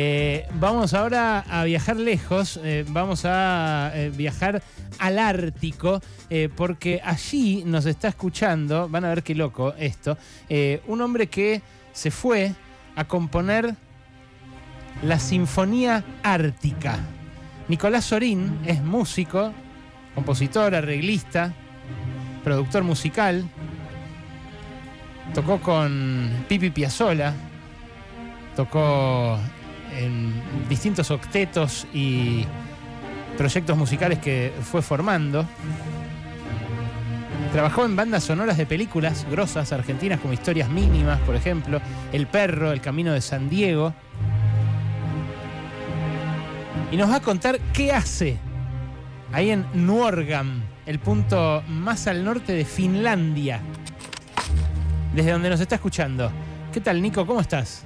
Eh, 0.00 0.46
vamos 0.54 0.94
ahora 0.94 1.40
a 1.40 1.64
viajar 1.64 1.96
lejos, 1.96 2.60
eh, 2.62 2.84
vamos 2.86 3.24
a 3.24 3.90
eh, 3.92 4.12
viajar 4.14 4.62
al 5.00 5.18
Ártico, 5.18 6.00
porque 6.54 7.00
allí 7.04 7.64
nos 7.66 7.84
está 7.84 8.06
escuchando, 8.06 8.88
van 8.88 9.04
a 9.04 9.08
ver 9.08 9.24
qué 9.24 9.34
loco 9.34 9.74
esto, 9.76 10.16
un 10.86 11.00
hombre 11.00 11.26
que 11.26 11.62
se 11.92 12.12
fue 12.12 12.54
a 12.94 13.04
componer 13.08 13.74
la 15.02 15.18
Sinfonía 15.18 16.04
Ártica. 16.22 17.00
Nicolás 17.66 18.04
Sorín 18.04 18.60
es 18.66 18.80
músico, 18.80 19.52
compositor, 20.14 20.76
arreglista, 20.76 21.52
productor 22.44 22.84
musical, 22.84 23.48
tocó 25.34 25.60
con 25.60 26.44
Pipi 26.48 26.70
Piazzola, 26.70 27.34
tocó 28.54 29.38
distintos 30.68 31.10
octetos 31.10 31.86
y 31.92 32.44
proyectos 33.36 33.76
musicales 33.76 34.18
que 34.18 34.52
fue 34.62 34.82
formando. 34.82 35.46
Trabajó 37.52 37.84
en 37.84 37.96
bandas 37.96 38.24
sonoras 38.24 38.58
de 38.58 38.66
películas 38.66 39.26
grosas 39.30 39.72
argentinas 39.72 40.20
como 40.20 40.34
Historias 40.34 40.68
Mínimas, 40.68 41.18
por 41.20 41.34
ejemplo, 41.34 41.80
El 42.12 42.26
Perro, 42.26 42.72
El 42.72 42.80
Camino 42.80 43.12
de 43.12 43.20
San 43.20 43.48
Diego. 43.48 43.94
Y 46.90 46.96
nos 46.96 47.10
va 47.10 47.16
a 47.16 47.20
contar 47.20 47.58
qué 47.72 47.92
hace 47.92 48.38
ahí 49.32 49.50
en 49.50 49.66
Nuorgam, 49.74 50.62
el 50.86 50.98
punto 50.98 51.62
más 51.68 52.06
al 52.06 52.24
norte 52.24 52.52
de 52.52 52.64
Finlandia, 52.64 53.60
desde 55.14 55.32
donde 55.32 55.50
nos 55.50 55.60
está 55.60 55.76
escuchando. 55.76 56.30
¿Qué 56.72 56.80
tal, 56.80 57.00
Nico? 57.00 57.26
¿Cómo 57.26 57.40
estás? 57.40 57.84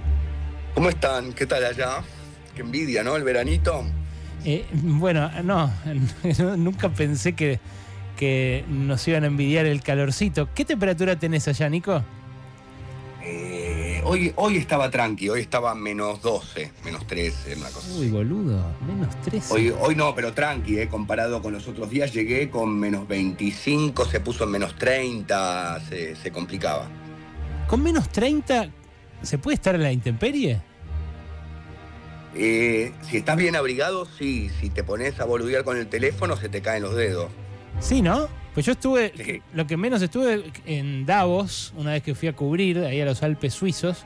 ¿Cómo 0.74 0.88
están? 0.88 1.32
¿Qué 1.32 1.46
tal 1.46 1.64
allá? 1.64 2.02
Qué 2.54 2.62
envidia, 2.62 3.02
¿no? 3.02 3.16
El 3.16 3.24
veranito. 3.24 3.84
Eh, 4.44 4.66
bueno, 4.72 5.30
no, 5.42 5.72
nunca 6.56 6.88
pensé 6.88 7.34
que, 7.34 7.60
que 8.16 8.64
nos 8.68 9.06
iban 9.08 9.24
a 9.24 9.26
envidiar 9.26 9.66
el 9.66 9.82
calorcito. 9.82 10.48
¿Qué 10.54 10.64
temperatura 10.64 11.18
tenés 11.18 11.48
allá, 11.48 11.68
Nico? 11.68 12.02
Eh, 13.24 14.02
hoy, 14.04 14.32
hoy 14.34 14.56
estaba 14.56 14.90
tranqui, 14.90 15.28
hoy 15.28 15.40
estaba 15.42 15.74
menos 15.76 16.20
12, 16.22 16.72
menos 16.84 17.06
13, 17.06 17.54
una 17.54 17.70
cosa 17.70 17.88
Uy, 17.96 18.10
boludo, 18.10 18.64
menos 18.84 19.14
13. 19.22 19.54
Hoy, 19.54 19.72
hoy 19.78 19.94
no, 19.94 20.12
pero 20.12 20.32
tranqui, 20.32 20.80
eh, 20.80 20.88
comparado 20.88 21.40
con 21.40 21.52
los 21.52 21.68
otros 21.68 21.88
días, 21.88 22.12
llegué 22.12 22.50
con 22.50 22.76
menos 22.76 23.06
25, 23.06 24.04
se 24.06 24.18
puso 24.18 24.42
en 24.42 24.50
menos 24.50 24.76
30, 24.76 25.80
se, 25.88 26.16
se 26.16 26.32
complicaba. 26.32 26.88
¿Con 27.68 27.80
menos 27.82 28.08
30 28.08 28.68
¿Se 29.22 29.38
puede 29.38 29.54
estar 29.54 29.74
en 29.74 29.82
la 29.82 29.92
intemperie? 29.92 30.60
Eh, 32.34 32.92
si 33.02 33.18
estás 33.18 33.36
bien 33.36 33.56
abrigado, 33.56 34.06
sí. 34.18 34.50
Si 34.60 34.70
te 34.70 34.84
pones 34.84 35.20
a 35.20 35.24
boludear 35.24 35.64
con 35.64 35.76
el 35.76 35.86
teléfono, 35.86 36.36
se 36.36 36.48
te 36.48 36.62
caen 36.62 36.82
los 36.82 36.94
dedos. 36.94 37.30
Sí, 37.80 38.02
¿no? 38.02 38.28
Pues 38.54 38.66
yo 38.66 38.72
estuve, 38.72 39.42
lo 39.54 39.66
que 39.66 39.76
menos 39.78 40.02
estuve 40.02 40.44
en 40.66 41.06
Davos, 41.06 41.72
una 41.76 41.92
vez 41.92 42.02
que 42.02 42.14
fui 42.14 42.28
a 42.28 42.34
cubrir 42.34 42.78
ahí 42.80 43.00
a 43.00 43.06
los 43.06 43.22
Alpes 43.22 43.54
suizos, 43.54 44.04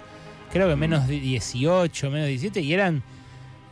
creo 0.52 0.68
que 0.68 0.76
menos 0.76 1.08
18, 1.08 2.10
menos 2.10 2.28
17, 2.28 2.60
y 2.60 2.72
eran 2.72 3.02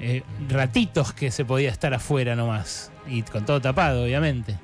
eh, 0.00 0.22
ratitos 0.48 1.12
que 1.12 1.30
se 1.30 1.44
podía 1.44 1.70
estar 1.70 1.94
afuera 1.94 2.34
nomás, 2.34 2.90
y 3.06 3.22
con 3.22 3.46
todo 3.46 3.60
tapado, 3.60 4.02
obviamente. 4.02 4.58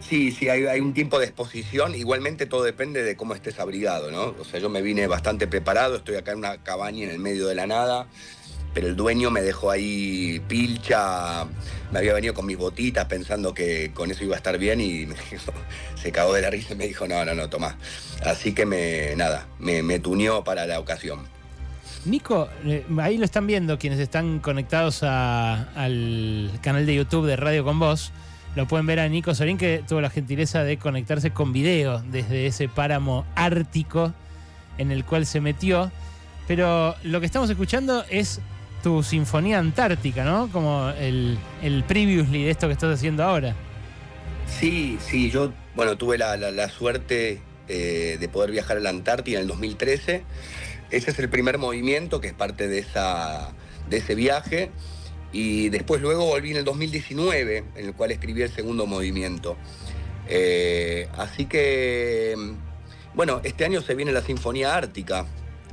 Sí, 0.00 0.30
sí, 0.30 0.48
hay, 0.48 0.78
un 0.80 0.92
tiempo 0.92 1.18
de 1.18 1.24
exposición. 1.24 1.94
Igualmente 1.94 2.46
todo 2.46 2.62
depende 2.62 3.02
de 3.02 3.16
cómo 3.16 3.34
estés 3.34 3.58
abrigado, 3.58 4.10
¿no? 4.10 4.34
O 4.38 4.44
sea, 4.44 4.60
yo 4.60 4.68
me 4.68 4.82
vine 4.82 5.06
bastante 5.06 5.46
preparado, 5.46 5.96
estoy 5.96 6.16
acá 6.16 6.32
en 6.32 6.38
una 6.38 6.58
cabaña 6.58 7.04
en 7.04 7.10
el 7.10 7.18
medio 7.18 7.46
de 7.46 7.54
la 7.54 7.66
nada, 7.66 8.06
pero 8.76 8.88
el 8.88 8.94
dueño 8.94 9.30
me 9.30 9.40
dejó 9.40 9.70
ahí 9.70 10.38
pilcha, 10.48 11.46
me 11.90 11.98
había 11.98 12.12
venido 12.12 12.34
con 12.34 12.44
mis 12.44 12.58
botitas 12.58 13.06
pensando 13.06 13.54
que 13.54 13.90
con 13.94 14.10
eso 14.10 14.22
iba 14.22 14.34
a 14.34 14.36
estar 14.36 14.58
bien 14.58 14.82
y 14.82 15.08
se 15.94 16.12
cagó 16.12 16.34
de 16.34 16.42
la 16.42 16.50
risa 16.50 16.74
y 16.74 16.76
me 16.76 16.86
dijo, 16.86 17.08
no, 17.08 17.24
no, 17.24 17.34
no, 17.34 17.48
toma. 17.48 17.78
Así 18.22 18.52
que 18.52 18.66
me, 18.66 19.16
nada, 19.16 19.46
me, 19.58 19.82
me 19.82 19.98
tuneó 19.98 20.44
para 20.44 20.66
la 20.66 20.78
ocasión. 20.78 21.20
Nico, 22.04 22.50
eh, 22.66 22.84
ahí 22.98 23.16
lo 23.16 23.24
están 23.24 23.46
viendo 23.46 23.78
quienes 23.78 23.98
están 23.98 24.40
conectados 24.40 25.02
al 25.02 26.50
canal 26.60 26.84
de 26.84 26.96
YouTube 26.96 27.24
de 27.24 27.36
Radio 27.36 27.64
con 27.64 27.78
Vos. 27.78 28.12
Lo 28.56 28.68
pueden 28.68 28.84
ver 28.84 29.00
a 29.00 29.08
Nico 29.08 29.34
Sorín, 29.34 29.56
que 29.56 29.84
tuvo 29.88 30.02
la 30.02 30.10
gentileza 30.10 30.64
de 30.64 30.76
conectarse 30.76 31.30
con 31.30 31.54
video 31.54 32.02
desde 32.10 32.46
ese 32.46 32.68
páramo 32.68 33.24
ártico 33.36 34.12
en 34.76 34.92
el 34.92 35.06
cual 35.06 35.24
se 35.24 35.40
metió. 35.40 35.90
Pero 36.46 36.94
lo 37.04 37.20
que 37.20 37.26
estamos 37.26 37.48
escuchando 37.48 38.04
es 38.10 38.42
tu 38.82 39.02
Sinfonía 39.02 39.58
Antártica, 39.58 40.24
¿no? 40.24 40.50
Como 40.52 40.90
el, 40.90 41.38
el 41.62 41.84
previously 41.84 42.44
de 42.44 42.50
esto 42.50 42.66
que 42.66 42.72
estás 42.74 42.94
haciendo 42.94 43.24
ahora. 43.24 43.54
Sí, 44.48 44.98
sí, 45.00 45.30
yo, 45.30 45.52
bueno, 45.74 45.96
tuve 45.96 46.18
la, 46.18 46.68
suerte 46.68 47.40
eh, 47.68 48.16
de 48.18 48.28
poder 48.28 48.50
viajar 48.52 48.76
a 48.76 48.80
la 48.80 48.90
Antártida 48.90 49.38
en 49.38 49.42
el 49.42 49.48
2013. 49.48 50.22
Ese 50.90 51.10
es 51.10 51.18
el 51.18 51.28
primer 51.28 51.58
movimiento 51.58 52.20
que 52.20 52.28
es 52.28 52.34
parte 52.34 52.68
de, 52.68 52.78
esa, 52.78 53.52
de 53.90 53.98
ese 53.98 54.14
viaje. 54.14 54.70
Y 55.32 55.68
después 55.68 56.00
luego 56.00 56.24
volví 56.24 56.52
en 56.52 56.58
el 56.58 56.64
2019, 56.64 57.64
en 57.74 57.86
el 57.86 57.92
cual 57.94 58.12
escribí 58.12 58.42
el 58.42 58.50
segundo 58.50 58.86
movimiento. 58.86 59.56
Eh, 60.28 61.08
así 61.18 61.46
que, 61.46 62.34
bueno, 63.14 63.40
este 63.44 63.64
año 63.64 63.82
se 63.82 63.94
viene 63.94 64.12
la 64.12 64.22
Sinfonía 64.22 64.76
Ártica. 64.76 65.26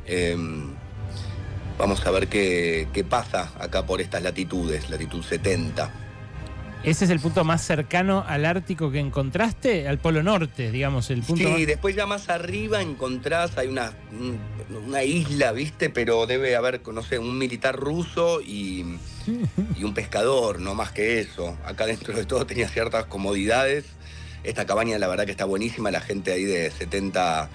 Em, 0.06 0.74
vamos 1.78 2.06
a 2.06 2.12
ver 2.12 2.28
qué, 2.28 2.88
qué, 2.94 3.04
pasa 3.04 3.52
acá 3.60 3.86
por 3.86 4.02
estas 4.02 4.24
latitudes, 4.24 4.90
latitud 4.90 5.24
70. 5.24 5.92
¿Ese 6.84 7.06
es 7.06 7.12
el 7.12 7.22
punto 7.22 7.46
más 7.46 7.62
cercano 7.62 8.26
al 8.28 8.46
Ártico 8.46 8.92
que 8.92 9.00
encontraste? 9.00 9.88
Al 9.88 10.00
Polo 10.00 10.22
Norte, 10.22 10.70
digamos, 10.70 11.10
el 11.12 11.22
punto. 11.22 11.56
Sí, 11.56 11.66
después 11.66 11.96
ya 11.96 12.06
más 12.06 12.28
arriba 12.28 12.82
encontrás, 12.82 13.58
hay 13.58 13.70
una, 13.70 13.94
una 14.86 15.04
isla, 15.04 15.54
¿viste? 15.54 15.90
Pero 15.90 16.26
debe 16.26 16.58
haber, 16.58 16.86
no 16.86 17.02
sé, 17.02 17.20
un 17.20 17.38
militar 17.38 17.78
ruso 17.78 18.42
y, 18.42 18.98
y 19.78 19.84
un 19.86 19.94
pescador, 19.94 20.60
no 20.60 20.76
más 20.76 20.92
que 20.92 21.22
eso. 21.22 21.58
Acá 21.64 21.86
dentro 21.86 22.14
de 22.14 22.26
todo 22.26 22.46
tenía 22.46 22.68
ciertas 22.68 23.06
comodidades. 23.06 23.86
Esta 24.44 24.66
cabaña, 24.66 25.00
la 25.00 25.08
verdad 25.08 25.24
que 25.24 25.32
está 25.32 25.46
buenísima, 25.46 25.90
la 25.90 26.02
gente 26.02 26.34
ahí 26.34 26.44
de 26.44 26.70
70 26.70 27.50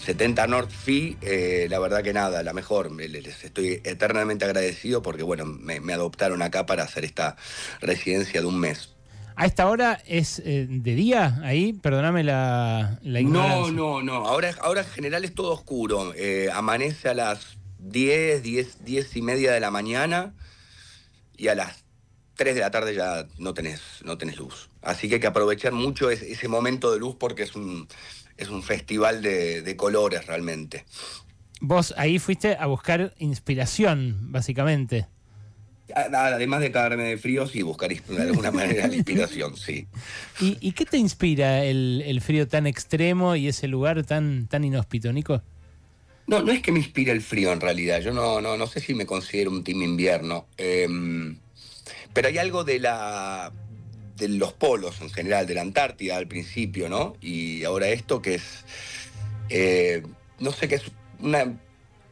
70 0.00 0.46
North 0.46 0.70
Fee, 0.70 1.16
eh, 1.20 1.66
la 1.68 1.78
verdad 1.78 2.02
que 2.02 2.12
nada, 2.12 2.42
la 2.42 2.52
mejor. 2.52 2.90
Les 2.92 3.44
estoy 3.44 3.80
eternamente 3.84 4.44
agradecido 4.44 5.02
porque, 5.02 5.22
bueno, 5.22 5.44
me, 5.44 5.92
adoptaron 5.92 6.42
acá 6.42 6.66
para 6.66 6.84
hacer 6.84 7.04
esta 7.04 7.36
residencia 7.80 8.40
de 8.40 8.46
un 8.46 8.58
mes. 8.58 8.94
¿A 9.36 9.46
esta 9.46 9.68
hora 9.68 10.02
es 10.06 10.40
eh, 10.40 10.66
de 10.68 10.94
día 10.94 11.38
ahí? 11.42 11.72
Perdóname 11.72 12.24
la, 12.24 12.98
la 13.02 13.20
ignorancia. 13.20 13.72
No, 13.72 14.00
no, 14.00 14.02
no. 14.02 14.26
Ahora, 14.26 14.54
ahora 14.60 14.82
en 14.82 14.88
general 14.88 15.24
es 15.24 15.34
todo 15.34 15.52
oscuro. 15.52 16.12
Eh, 16.14 16.50
amanece 16.52 17.08
a 17.08 17.14
las 17.14 17.58
10, 17.78 18.42
10, 18.42 18.84
10 18.84 19.16
y 19.16 19.22
media 19.22 19.52
de 19.52 19.60
la 19.60 19.70
mañana 19.70 20.34
y 21.36 21.48
a 21.48 21.54
las 21.54 21.84
3 22.36 22.54
de 22.54 22.60
la 22.60 22.70
tarde 22.70 22.94
ya 22.94 23.26
no 23.38 23.54
tenés, 23.54 23.80
no 24.04 24.18
tenés 24.18 24.38
luz. 24.38 24.70
Así 24.82 25.08
que 25.08 25.16
hay 25.16 25.20
que 25.20 25.26
aprovechar 25.26 25.72
mucho 25.72 26.10
ese 26.10 26.48
momento 26.48 26.92
de 26.92 26.98
luz 26.98 27.16
porque 27.18 27.42
es 27.42 27.54
un 27.54 27.86
es 28.40 28.48
un 28.48 28.62
festival 28.62 29.22
de, 29.22 29.74
colores 29.76 30.26
realmente. 30.26 30.84
Vos 31.60 31.94
ahí 31.96 32.18
fuiste 32.18 32.56
a 32.58 32.66
buscar 32.66 33.14
inspiración, 33.18 34.32
básicamente. 34.32 35.06
Además 35.94 36.60
de 36.60 36.70
cagarme 36.70 37.02
de 37.02 37.18
frío, 37.18 37.46
sí, 37.46 37.62
buscar 37.62 37.90
de 37.90 38.22
alguna 38.22 38.50
manera 38.50 38.86
la 38.86 38.94
inspiración, 38.94 39.56
sí. 39.56 39.86
¿Y, 40.40 40.72
qué 40.72 40.86
te 40.86 40.96
inspira 40.96 41.64
el, 41.64 42.20
frío 42.24 42.48
tan 42.48 42.66
extremo 42.66 43.36
y 43.36 43.48
ese 43.48 43.68
lugar 43.68 44.04
tan, 44.04 44.46
tan 44.46 44.64
inhóspito, 44.64 45.12
Nico? 45.12 45.42
No, 46.26 46.42
no 46.42 46.52
es 46.52 46.62
que 46.62 46.72
me 46.72 46.78
inspire 46.78 47.12
el 47.12 47.20
frío 47.20 47.52
en 47.52 47.60
realidad. 47.60 48.00
Yo 48.00 48.12
no, 48.12 48.40
no, 48.40 48.56
no 48.56 48.66
sé 48.66 48.80
si 48.80 48.94
me 48.94 49.04
considero 49.04 49.50
un 49.50 49.64
team 49.64 49.82
invierno. 49.82 50.46
Em, 50.56 51.36
pero 52.12 52.28
hay 52.28 52.38
algo 52.38 52.62
de 52.62 52.78
la, 52.78 53.52
de 54.20 54.28
los 54.28 54.52
polos 54.52 55.00
en 55.00 55.10
general, 55.10 55.46
de 55.46 55.54
la 55.54 55.62
Antártida 55.62 56.16
al 56.16 56.28
principio, 56.28 56.88
¿no? 56.88 57.16
Y 57.20 57.64
ahora 57.64 57.88
esto 57.88 58.22
que 58.22 58.34
es, 58.34 58.64
eh, 59.48 60.02
no 60.38 60.52
sé, 60.52 60.68
qué 60.68 60.76
es 60.76 60.84
una, 61.18 61.58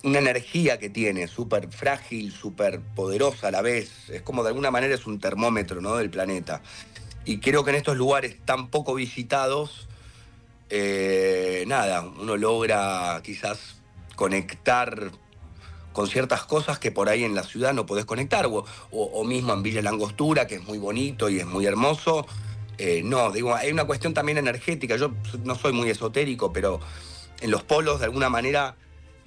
energía 0.02 0.78
que 0.78 0.88
tiene, 0.88 1.28
súper 1.28 1.70
frágil, 1.70 2.32
súper 2.32 2.80
poderosa 2.80 3.48
a 3.48 3.50
la 3.50 3.62
vez. 3.62 4.08
Es 4.08 4.22
como 4.22 4.42
de 4.42 4.48
alguna 4.48 4.70
manera 4.70 4.94
es 4.94 5.06
un 5.06 5.20
termómetro, 5.20 5.80
¿no? 5.80 5.96
Del 5.96 6.10
planeta. 6.10 6.62
Y 7.24 7.38
creo 7.38 7.62
que 7.62 7.70
en 7.70 7.76
estos 7.76 7.96
lugares 7.96 8.36
tan 8.44 8.68
poco 8.68 8.94
visitados, 8.94 9.86
eh, 10.70 11.64
nada, 11.66 12.02
uno 12.02 12.36
logra 12.36 13.20
quizás 13.22 13.76
conectar 14.16 15.10
con 15.98 16.06
ciertas 16.06 16.44
cosas 16.44 16.78
que 16.78 16.92
por 16.92 17.08
ahí 17.08 17.24
en 17.24 17.34
la 17.34 17.42
ciudad 17.42 17.74
no 17.74 17.84
podés 17.84 18.04
conectar, 18.04 18.48
o, 18.48 19.24
mismo 19.24 19.52
en 19.52 19.64
Villa 19.64 19.82
Langostura, 19.82 20.46
que 20.46 20.54
es 20.54 20.62
muy 20.62 20.78
bonito 20.78 21.28
y 21.28 21.40
es 21.40 21.44
muy 21.44 21.66
hermoso. 21.66 22.24
Eh, 22.78 23.02
no, 23.04 23.32
digo, 23.32 23.52
hay 23.52 23.72
una 23.72 23.84
cuestión 23.84 24.14
también 24.14 24.38
energética. 24.38 24.94
Yo 24.94 25.10
no 25.42 25.56
soy 25.56 25.72
muy 25.72 25.90
esotérico, 25.90 26.52
pero 26.52 26.78
en 27.40 27.50
los 27.50 27.64
polos 27.64 27.98
de 27.98 28.04
alguna 28.04 28.28
manera 28.28 28.76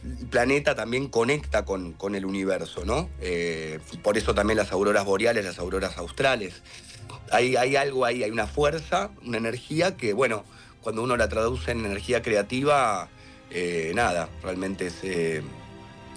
el 0.02 0.28
planeta 0.28 0.74
también 0.74 1.10
conecta 1.10 1.66
con, 1.66 1.92
con 1.92 2.16
el 2.16 2.26
universo, 2.26 2.86
¿no? 2.86 3.10
Eh, 3.20 3.80
por 4.02 4.18
eso 4.18 4.34
también 4.34 4.56
las 4.56 4.72
auroras 4.72 5.04
boreales, 5.04 5.44
las 5.44 5.60
auroras 5.60 5.98
australes. 5.98 6.64
Hay, 7.34 7.58
hay 7.58 7.76
algo 7.76 8.06
ahí, 8.06 8.24
hay 8.24 8.32
una 8.32 8.48
fuerza, 8.48 9.12
una 9.26 9.40
energía 9.40 9.98
que, 9.98 10.14
bueno, 10.14 10.46
cuando 10.80 11.04
uno 11.04 11.18
la 11.18 11.28
traduce 11.28 11.72
en 11.72 11.84
energía 11.84 12.22
creativa, 12.22 13.10
eh, 13.50 13.92
nada, 13.94 14.30
realmente 14.42 14.88
es, 14.88 15.04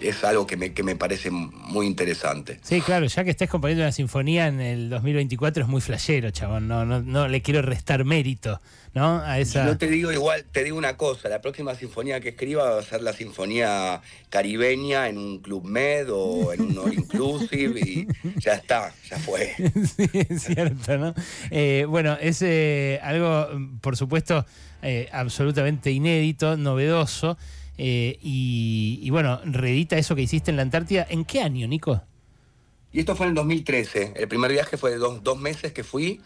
es 0.01 0.25
algo 0.25 0.47
que 0.47 0.57
me, 0.57 0.73
que 0.73 0.83
me 0.83 0.97
parece 0.97 1.31
muy 1.31 1.87
interesante. 1.87 2.59
Sí, 2.63 2.81
claro, 2.81 3.07
ya 3.07 3.25
que 3.25 3.31
estés 3.31 3.49
componiendo 3.49 3.85
una 3.85 3.93
sinfonía 3.93 4.49
en 4.49 4.61
el 4.61 4.91
2024 4.91 5.65
es 5.65 5.69
muy 5.69 5.81
flashero, 5.81 6.31
chabón. 6.31 6.69
No, 6.69 6.85
no, 6.85 7.03
no 7.03 7.29
le 7.29 7.43
quiero 7.43 7.63
restar 7.63 8.05
mérito, 8.05 8.61
¿no? 8.93 9.21
A 9.21 9.39
esa. 9.39 9.67
Yo 9.67 9.79
te 9.79 9.89
digo 9.89 10.13
igual, 10.13 10.45
te 10.51 10.65
digo 10.65 10.77
una 10.77 10.97
cosa, 10.97 11.29
la 11.29 11.41
próxima 11.41 11.75
sinfonía 11.75 12.21
que 12.21 12.31
escriba 12.31 12.71
va 12.71 12.81
a 12.81 12.83
ser 12.83 13.03
la 13.03 13.13
sinfonía 13.13 14.03
caribeña 14.29 15.09
en 15.09 15.19
un 15.19 15.39
club 15.39 15.65
med 15.65 16.09
o 16.11 16.53
en 16.53 16.63
un 16.63 16.79
all 16.79 16.95
inclusive 16.95 17.81
y 17.81 18.07
ya 18.39 18.55
está, 18.55 18.93
ya 19.09 19.19
fue. 19.19 19.55
sí, 19.97 20.09
es 20.13 20.43
cierto, 20.43 20.99
¿no? 20.99 21.15
Eh, 21.51 21.87
bueno, 21.89 22.17
es 22.21 22.43
eh, 22.43 23.01
algo, 23.03 23.49
por 23.81 23.97
supuesto, 23.97 24.45
eh, 24.83 25.09
absolutamente 25.13 25.91
inédito, 25.91 26.57
novedoso. 26.57 27.39
Eh, 27.77 28.19
y, 28.21 29.09
bueno, 29.11 29.41
reedita 29.45 29.97
eso 29.97 30.15
que 30.15 30.23
hiciste 30.23 30.51
en 30.51 30.57
la 30.57 30.63
Antártida. 30.63 31.07
¿En 31.09 31.25
qué 31.25 31.41
año, 31.41 31.67
Nico? 31.67 32.03
Y 32.93 33.01
esto 33.01 33.17
fue 33.17 33.27
en 33.27 33.31
el 33.31 33.37
2013. 33.37 34.15
El 34.17 34.29
primer 34.29 34.53
viaje 34.53 34.77
fue 34.77 34.91
de 34.91 34.99
dos, 34.99 35.23
dos 35.23 35.39
meses 35.39 35.73
que 35.73 35.83
fui. 35.83 36.21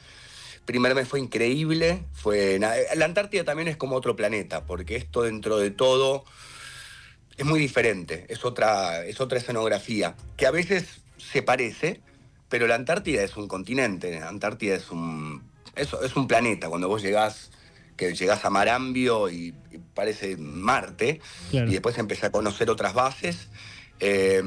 Primer 0.67 0.95
mes 0.95 1.09
fue 1.09 1.21
increíble. 1.21 2.05
Fue 2.13 2.59
la 2.59 3.05
Antártida 3.05 3.45
también 3.45 3.69
es 3.69 3.77
como 3.77 3.97
otro 3.97 4.17
planeta, 4.17 4.67
porque 4.67 4.97
esto 4.97 5.23
dentro 5.23 5.57
de 5.59 5.71
todo 5.71 6.25
es 7.39 7.47
muy 7.47 7.59
diferente. 7.59 8.27
Es 8.29 8.45
otra, 8.45 9.05
es 9.07 9.21
otra 9.21 9.39
escenografía, 9.39 10.15
que 10.37 10.47
a 10.47 10.51
veces 10.51 11.01
se 11.17 11.43
parece, 11.43 12.03
pero 12.51 12.67
la 12.67 12.75
Antártida 12.75 13.23
es 13.23 13.37
un 13.39 13.49
continente. 13.49 14.21
La 14.21 14.29
Antártida 14.29 14.75
es 14.75 14.91
un, 14.91 15.43
es, 15.75 15.89
es 16.03 16.17
un 16.17 16.29
planeta. 16.29 16.69
Cuando 16.69 16.89
vos 16.89 17.01
llegás 17.01 17.51
que 17.99 18.15
llegás 18.15 18.47
a 18.47 18.51
Marambio 18.51 19.29
y, 19.29 19.55
y 19.71 19.79
parece 19.93 20.39
Marte, 20.39 21.21
claro. 21.51 21.69
y 21.69 21.73
después 21.73 21.99
empecé 21.99 22.25
a 22.27 22.33
conocer 22.33 22.71
otras 22.71 22.95
bases. 22.95 23.49
Eh, 24.01 24.43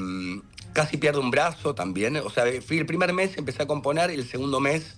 casi 0.73 0.97
pierdo 0.97 1.19
un 1.19 1.29
brazo 1.29 1.75
también, 1.75 2.15
o 2.17 2.29
sea, 2.29 2.45
fui 2.65 2.79
el 2.79 2.85
primer 2.87 3.13
mes, 3.13 3.37
empecé 3.37 3.61
a 3.61 3.67
componer, 3.67 4.09
y 4.09 4.15
el 4.15 4.27
segundo 4.27 4.59
mes, 4.59 4.95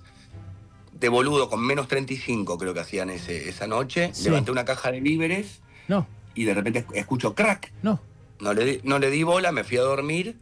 de 0.94 1.10
boludo, 1.10 1.50
con 1.50 1.66
menos 1.66 1.88
35 1.88 2.58
creo 2.58 2.74
que 2.74 2.80
hacían 2.80 3.10
ese, 3.10 3.50
esa 3.50 3.68
noche, 3.68 4.12
sí. 4.14 4.26
levanté 4.26 4.52
una 4.52 4.66
caja 4.66 4.92
de 4.92 5.02
víveres, 5.02 5.62
no. 5.88 6.08
y 6.36 6.46
de 6.46 6.54
repente 6.54 6.86
escucho 6.94 7.36
crack. 7.36 7.74
No. 7.82 8.00
No 8.40 8.54
le, 8.54 8.66
di, 8.66 8.80
no 8.84 9.00
le 9.00 9.10
di 9.10 9.24
bola, 9.24 9.52
me 9.52 9.64
fui 9.64 9.78
a 9.78 9.82
dormir, 9.82 10.38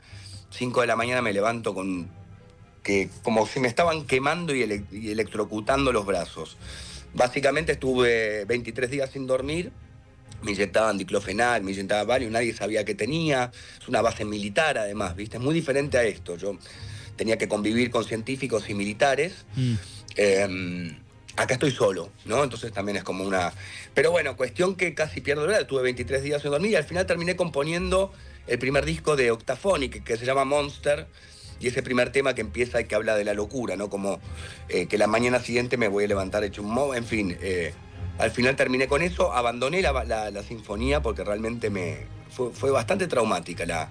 5 0.50 0.82
de 0.82 0.88
la 0.88 0.96
mañana 0.96 1.22
me 1.22 1.34
levanto 1.34 1.74
con 1.74 2.10
que 2.84 3.10
como 3.24 3.46
si 3.46 3.60
me 3.60 3.68
estaban 3.68 4.06
quemando 4.06 4.56
y, 4.56 4.64
ele 4.64 4.86
y 4.92 5.12
electrocutando 5.12 5.92
los 5.92 6.06
brazos. 6.06 6.58
Básicamente 7.14 7.74
estuve 7.74 8.46
23 8.46 8.90
días 8.90 9.10
sin 9.12 9.28
dormir, 9.28 9.72
me 10.42 10.52
inyectaban 10.52 10.98
diclofenal, 10.98 11.62
me 11.62 11.72
inyectaban 11.72 12.08
Valium, 12.08 12.32
nadie 12.32 12.54
sabía 12.54 12.86
qué 12.86 12.96
tenía, 12.96 13.52
es 13.80 13.88
una 13.88 14.02
base 14.02 14.26
militar 14.26 14.78
además, 14.78 15.16
¿viste? 15.16 15.38
Es 15.38 15.44
muy 15.44 15.54
diferente 15.54 15.98
a 15.98 16.04
esto, 16.04 16.38
yo 16.38 16.58
tenía 17.16 17.38
que 17.38 17.48
convivir 17.48 17.92
con 17.92 18.06
científicos 18.06 18.70
y 18.70 18.74
militares, 18.74 19.46
mm. 19.56 19.74
eh, 20.16 20.96
acá 21.36 21.54
estoy 21.56 21.72
solo, 21.72 22.12
¿no? 22.26 22.44
Entonces 22.44 22.72
también 22.72 22.98
es 22.98 23.04
como 23.04 23.24
una... 23.24 23.54
Pero 23.94 24.12
bueno, 24.12 24.36
cuestión 24.36 24.76
que 24.76 24.94
casi 24.94 25.22
pierdo 25.22 25.48
la 25.48 25.66
tuve 25.66 25.82
23 25.84 26.24
días 26.24 26.42
sin 26.42 26.52
dormir 26.52 26.72
y 26.72 26.76
al 26.76 26.84
final 26.84 27.06
terminé 27.06 27.36
componiendo 27.36 28.12
el 28.48 28.60
primer 28.60 28.86
disco 28.86 29.16
de 29.16 29.32
Octaphonic, 29.32 30.04
que 30.04 30.18
se 30.18 30.26
llama 30.26 30.46
Monster, 30.46 31.08
y 31.62 31.68
ese 31.68 31.84
primer 31.84 32.12
tema 32.12 32.34
que 32.34 32.42
empieza 32.42 32.82
y 32.82 32.86
que 32.86 32.96
habla 32.96 33.16
de 33.16 33.24
la 33.24 33.34
locura, 33.34 33.76
¿no? 33.76 33.90
Como 33.90 34.20
eh, 34.68 34.88
que 34.88 34.98
la 34.98 35.08
mañana 35.08 35.40
siguiente 35.40 35.78
me 35.78 35.88
voy 35.88 36.06
a 36.06 36.08
levantar 36.08 36.44
hecho 36.44 36.64
un 36.64 36.72
mo, 36.72 36.96
en 36.96 37.06
fin. 37.06 37.38
Eh, 37.42 37.74
al 38.18 38.32
final 38.32 38.56
terminé 38.56 38.88
con 38.88 39.02
eso, 39.02 39.34
abandoné 39.34 39.82
la, 39.82 40.04
la, 40.04 40.32
la 40.32 40.44
sinfonía 40.44 41.02
porque 41.02 41.24
realmente 41.24 41.70
me 41.70 42.00
fue, 42.30 42.52
fue, 42.52 42.72
bastante 42.72 43.08
traumática. 43.08 43.66
La, 43.66 43.90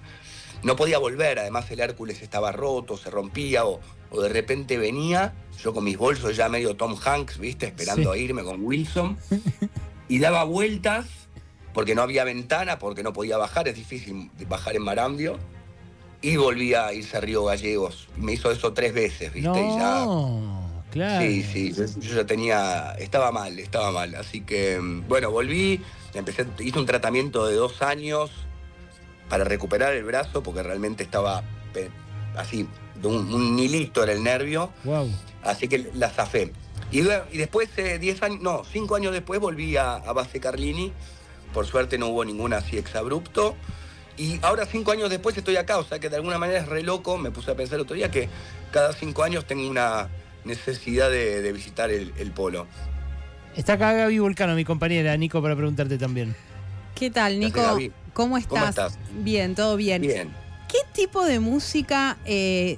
no 0.63 0.75
podía 0.75 0.97
volver, 0.97 1.39
además 1.39 1.71
el 1.71 1.79
Hércules 1.79 2.21
estaba 2.21 2.51
roto, 2.51 2.97
se 2.97 3.09
rompía 3.09 3.65
o, 3.65 3.79
o, 4.11 4.21
de 4.21 4.29
repente 4.29 4.77
venía, 4.77 5.33
yo 5.63 5.73
con 5.73 5.83
mis 5.83 5.97
bolsos 5.97 6.35
ya 6.35 6.49
medio 6.49 6.75
Tom 6.75 6.97
Hanks, 7.03 7.39
¿viste? 7.39 7.67
Esperando 7.67 8.13
sí. 8.13 8.19
a 8.19 8.21
irme 8.21 8.43
con 8.43 8.63
Wilson, 8.63 9.17
y 10.09 10.19
daba 10.19 10.43
vueltas 10.43 11.07
porque 11.73 11.95
no 11.95 12.01
había 12.01 12.25
ventana, 12.25 12.79
porque 12.79 13.01
no 13.01 13.13
podía 13.13 13.37
bajar, 13.37 13.69
es 13.69 13.75
difícil 13.75 14.29
bajar 14.47 14.75
en 14.75 14.83
Marambio 14.83 15.39
y 16.21 16.37
volví 16.37 16.73
a 16.73 16.93
irse 16.93 17.17
a 17.17 17.21
Río 17.21 17.43
Gallegos. 17.45 18.07
Me 18.15 18.33
hizo 18.33 18.51
eso 18.51 18.73
tres 18.73 18.93
veces, 18.93 19.33
¿viste? 19.33 19.49
No, 19.49 19.57
y 19.57 19.77
ya. 19.77 20.91
Claro. 20.91 21.25
Sí, 21.25 21.43
sí, 21.43 21.73
yo, 21.73 21.85
yo, 21.85 22.15
ya 22.15 22.25
tenía, 22.25 22.95
estaba 22.99 23.31
mal, 23.31 23.57
estaba 23.59 23.91
mal. 23.91 24.13
Así 24.15 24.41
que, 24.41 24.77
bueno, 25.07 25.31
volví, 25.31 25.81
empecé, 26.13 26.45
hice 26.59 26.77
un 26.77 26.85
tratamiento 26.85 27.45
de 27.45 27.55
dos 27.55 27.81
años 27.81 28.29
para 29.29 29.45
recuperar 29.45 29.93
el 29.93 30.03
brazo, 30.03 30.43
porque 30.43 30.61
realmente 30.61 31.03
estaba 31.03 31.43
eh, 31.75 31.89
así, 32.35 32.67
un, 33.01 33.33
un 33.33 33.57
hilito 33.57 34.03
en 34.03 34.09
el 34.09 34.23
nervio. 34.23 34.71
Wow. 34.83 35.09
Así 35.43 35.67
que 35.69 35.89
la 35.93 36.09
zafé. 36.09 36.51
Y, 36.91 36.99
y 36.99 37.37
después, 37.37 37.69
eh, 37.77 37.97
diez 37.97 38.21
años, 38.21 38.41
no, 38.41 38.63
cinco 38.69 38.95
años 38.95 39.13
después 39.13 39.39
volví 39.39 39.77
a, 39.77 39.93
a 39.93 40.11
base 40.11 40.41
Carlini. 40.41 40.91
Por 41.53 41.65
suerte 41.65 41.97
no 41.97 42.07
hubo 42.07 42.25
ninguna 42.25 42.57
así 42.57 42.77
exabrupto. 42.77 43.55
Y 44.17 44.39
ahora 44.41 44.65
cinco 44.65 44.91
años 44.91 45.09
después 45.09 45.37
estoy 45.37 45.55
acá, 45.55 45.77
o 45.77 45.83
sea 45.83 45.99
que 45.99 46.09
de 46.09 46.17
alguna 46.17 46.37
manera 46.37 46.59
es 46.59 46.67
re 46.67 46.83
loco, 46.83 47.17
me 47.17 47.31
puse 47.31 47.51
a 47.51 47.55
pensar 47.55 47.75
el 47.75 47.81
otro 47.81 47.95
día 47.95 48.11
que 48.11 48.29
cada 48.71 48.93
cinco 48.93 49.23
años 49.23 49.45
tengo 49.45 49.69
una 49.69 50.09
necesidad 50.43 51.09
de, 51.09 51.41
de 51.41 51.51
visitar 51.53 51.89
el, 51.91 52.13
el, 52.17 52.31
polo. 52.31 52.67
Está 53.55 53.73
acá 53.73 53.93
Gaby 53.93 54.19
Vulcano, 54.19 54.55
mi 54.55 54.65
compañera, 54.65 55.15
Nico, 55.17 55.41
para 55.41 55.55
preguntarte 55.55 55.97
también. 55.97 56.35
¿Qué 56.95 57.09
tal, 57.09 57.39
Nico? 57.39 57.61
¿Cómo 58.13 58.37
estás? 58.37 58.49
¿Cómo 58.49 58.65
estás? 58.69 58.99
Bien, 59.23 59.55
todo 59.55 59.75
bien. 59.75 60.01
Bien. 60.01 60.33
¿Qué 60.67 60.79
tipo 60.93 61.25
de 61.25 61.39
música 61.39 62.17
eh, 62.25 62.77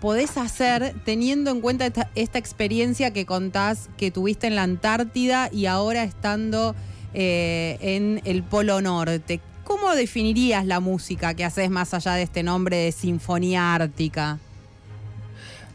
podés 0.00 0.36
hacer 0.36 0.94
teniendo 1.04 1.50
en 1.50 1.60
cuenta 1.60 1.86
esta, 1.86 2.10
esta, 2.14 2.38
experiencia 2.38 3.12
que 3.12 3.26
contás 3.26 3.88
que 3.96 4.10
tuviste 4.10 4.46
en 4.46 4.56
la 4.56 4.62
Antártida 4.62 5.48
y 5.52 5.66
ahora 5.66 6.04
estando 6.04 6.74
eh, 7.14 7.78
en 7.80 8.20
el 8.24 8.42
Polo 8.42 8.80
Norte? 8.80 9.40
¿Cómo 9.70 9.94
definirías 9.94 10.66
la 10.66 10.80
música 10.80 11.34
que 11.34 11.44
haces 11.44 11.70
más 11.70 11.94
allá 11.94 12.14
de 12.14 12.22
este 12.22 12.42
nombre 12.42 12.76
de 12.76 12.90
Sinfonía 12.90 13.72
Ártica? 13.72 14.40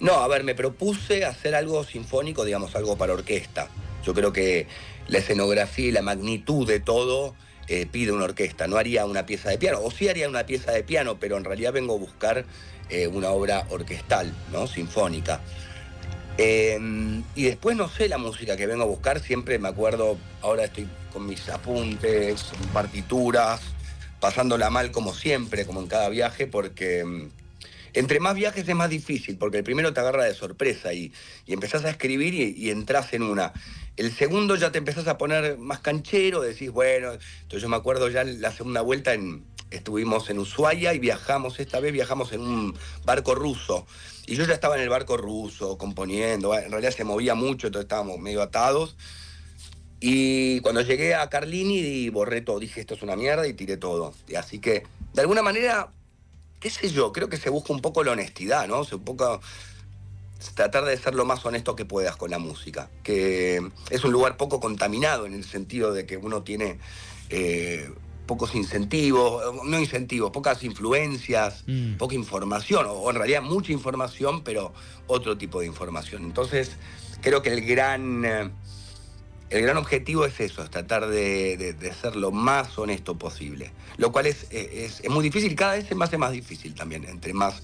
No, 0.01 0.15
a 0.15 0.27
ver, 0.27 0.43
me 0.43 0.53
propuse 0.53 1.23
hacer 1.23 1.55
algo 1.55 1.81
sinfónico, 1.85 2.43
digamos, 2.43 2.75
algo 2.75 2.97
para 2.97 3.13
orquesta. 3.13 3.69
Yo 4.05 4.13
creo 4.13 4.33
que 4.33 4.67
la 5.07 5.19
escenografía 5.19 5.87
y 5.87 5.91
la 5.93 6.01
magnitud 6.01 6.67
de 6.67 6.81
todo 6.81 7.35
eh, 7.69 7.87
pide 7.89 8.11
una 8.11 8.25
orquesta. 8.25 8.67
No 8.67 8.75
haría 8.75 9.05
una 9.05 9.25
pieza 9.25 9.49
de 9.49 9.57
piano, 9.57 9.79
o 9.81 9.89
sí 9.89 10.09
haría 10.09 10.27
una 10.27 10.45
pieza 10.45 10.73
de 10.73 10.83
piano, 10.83 11.15
pero 11.17 11.37
en 11.37 11.45
realidad 11.45 11.71
vengo 11.71 11.95
a 11.95 11.97
buscar 11.97 12.43
eh, 12.89 13.07
una 13.07 13.29
obra 13.29 13.65
orquestal, 13.69 14.33
¿no? 14.51 14.67
Sinfónica. 14.67 15.39
Eh, 16.37 16.77
y 17.33 17.43
después 17.43 17.77
no 17.77 17.87
sé 17.87 18.09
la 18.09 18.17
música 18.17 18.57
que 18.57 18.67
vengo 18.67 18.83
a 18.83 18.87
buscar, 18.87 19.21
siempre 19.21 19.57
me 19.57 19.69
acuerdo, 19.69 20.17
ahora 20.41 20.65
estoy 20.65 20.85
con 21.13 21.25
mis 21.25 21.47
apuntes, 21.47 22.43
partituras, 22.73 23.61
pasándola 24.19 24.69
mal 24.69 24.91
como 24.91 25.13
siempre, 25.13 25.65
como 25.65 25.81
en 25.81 25.87
cada 25.87 26.09
viaje, 26.09 26.47
porque 26.47 27.03
mm, 27.03 27.29
entre 27.95 28.19
más 28.19 28.35
viajes 28.35 28.67
es 28.67 28.75
más 28.75 28.89
difícil, 28.89 29.37
porque 29.37 29.59
el 29.59 29.63
primero 29.63 29.93
te 29.93 29.99
agarra 30.01 30.25
de 30.25 30.33
sorpresa 30.33 30.93
y, 30.93 31.13
y 31.45 31.53
empezás 31.53 31.85
a 31.85 31.89
escribir 31.89 32.33
y, 32.33 32.69
entras 32.69 33.13
en 33.13 33.23
una. 33.23 33.53
El 33.95 34.11
segundo 34.11 34.57
ya 34.57 34.71
te 34.71 34.77
empezás 34.77 35.07
a 35.07 35.17
poner 35.17 35.57
más 35.57 35.79
canchero, 35.79 36.41
decís, 36.41 36.69
bueno, 36.71 37.13
entonces 37.13 37.61
yo 37.61 37.69
me 37.69 37.77
acuerdo 37.77 38.09
ya 38.09 38.25
la 38.25 38.51
segunda 38.51 38.81
vuelta 38.81 39.13
en, 39.13 39.45
estuvimos 39.71 40.29
en 40.29 40.39
Ushuaia 40.39 40.93
y 40.93 40.99
viajamos, 40.99 41.59
esta 41.61 41.79
vez 41.79 41.93
viajamos 41.93 42.33
en 42.33 42.41
un 42.41 42.77
barco 43.05 43.33
ruso. 43.33 43.87
Y 44.27 44.35
yo 44.35 44.45
ya 44.45 44.53
estaba 44.53 44.75
en 44.75 44.81
el 44.81 44.89
barco 44.89 45.15
ruso 45.15 45.77
componiendo, 45.77 46.53
en 46.57 46.71
realidad 46.71 46.91
se 46.91 47.05
movía 47.05 47.35
mucho, 47.35 47.67
entonces 47.67 47.85
estábamos 47.85 48.19
medio 48.19 48.41
atados. 48.41 48.97
Y 50.07 50.59
cuando 50.59 50.81
llegué 50.81 51.15
a 51.15 51.27
Carlini 51.31 52.11
borré 52.11 52.41
todo, 52.41 52.59
dije 52.59 52.79
esto 52.79 52.93
es 52.93 53.01
una 53.01 53.15
mierda 53.15 53.47
y 53.47 53.53
tiré 53.53 53.75
todo. 53.75 54.13
Y 54.27 54.35
así 54.35 54.59
que, 54.59 54.83
de 55.15 55.21
alguna 55.21 55.41
manera, 55.41 55.89
qué 56.59 56.69
sé 56.69 56.91
yo, 56.91 57.11
creo 57.11 57.27
que 57.27 57.37
se 57.37 57.49
busca 57.49 57.73
un 57.73 57.81
poco 57.81 58.03
la 58.03 58.11
honestidad, 58.11 58.67
¿no? 58.67 58.83
Se 58.83 58.93
un 58.93 59.03
poco 59.03 59.41
tratar 60.53 60.85
de 60.85 60.95
ser 60.95 61.15
lo 61.15 61.25
más 61.25 61.43
honesto 61.43 61.75
que 61.75 61.85
puedas 61.85 62.17
con 62.17 62.29
la 62.29 62.37
música, 62.37 62.87
que 63.01 63.67
es 63.89 64.03
un 64.03 64.11
lugar 64.11 64.37
poco 64.37 64.59
contaminado 64.59 65.25
en 65.25 65.33
el 65.33 65.43
sentido 65.43 65.91
de 65.91 66.05
que 66.05 66.17
uno 66.17 66.43
tiene 66.43 66.77
eh, 67.31 67.89
pocos 68.27 68.53
incentivos, 68.53 69.55
no 69.65 69.79
incentivos, 69.79 70.29
pocas 70.29 70.63
influencias, 70.63 71.63
mm. 71.65 71.95
poca 71.95 72.13
información, 72.13 72.85
o 72.87 73.09
en 73.09 73.15
realidad 73.15 73.41
mucha 73.41 73.71
información, 73.71 74.43
pero 74.43 74.71
otro 75.07 75.35
tipo 75.35 75.61
de 75.61 75.65
información. 75.65 76.25
Entonces, 76.25 76.73
creo 77.21 77.41
que 77.41 77.49
el 77.49 77.65
gran... 77.65 78.53
Eh, 79.49 79.57
el 79.57 79.61
gran 79.63 79.77
objetivo 79.77 80.25
es 80.25 80.39
eso, 80.39 80.63
es 80.63 80.69
tratar 80.69 81.07
de, 81.07 81.75
ser 82.01 82.15
lo 82.15 82.31
más 82.31 82.77
honesto 82.77 83.17
posible. 83.17 83.71
Lo 83.97 84.11
cual 84.11 84.27
es, 84.27 84.47
es, 84.51 85.07
muy 85.09 85.23
difícil 85.23 85.55
cada 85.55 85.73
vez 85.73 85.87
se 85.87 85.95
me 85.95 86.05
hace 86.05 86.17
más 86.17 86.31
difícil 86.31 86.73
también, 86.73 87.05
entre 87.05 87.33
más 87.33 87.61